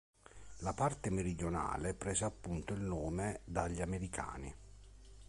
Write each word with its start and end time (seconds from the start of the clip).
La 0.63 0.73
parte 0.73 1.11
meridionale 1.11 1.93
prese 1.93 2.25
appunto 2.25 2.73
il 2.73 2.81
nome 2.81 3.41
dagli 3.45 3.81
Americani. 3.81 4.51